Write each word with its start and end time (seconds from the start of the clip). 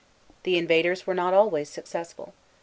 The 0.41 0.57
invaders 0.57 1.05
were 1.05 1.13
not 1.13 1.35
always 1.35 1.69
successful. 1.69 2.33